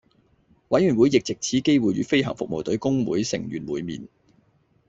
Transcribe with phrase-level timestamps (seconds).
[0.69, 4.07] 委員會亦藉此機會與飛行服務隊工會成員會面